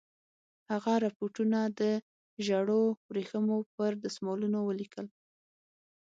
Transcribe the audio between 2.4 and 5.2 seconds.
ژړو ورېښمو پر دسمالونو ولیکل.